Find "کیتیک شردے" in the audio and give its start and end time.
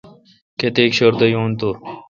0.59-1.27